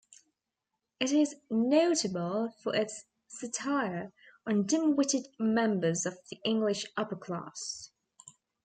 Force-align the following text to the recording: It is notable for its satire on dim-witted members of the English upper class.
It 0.99 1.11
is 1.11 1.35
notable 1.51 2.49
for 2.63 2.75
its 2.75 3.05
satire 3.27 4.11
on 4.47 4.65
dim-witted 4.65 5.27
members 5.37 6.07
of 6.07 6.17
the 6.31 6.39
English 6.43 6.87
upper 6.97 7.17
class. 7.17 7.91